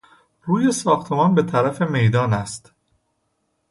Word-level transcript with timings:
روی 0.43 0.71
ساختمان 0.71 1.35
به 1.35 1.43
طرف 1.43 1.81
میدان 1.81 2.33
است. 2.33 2.71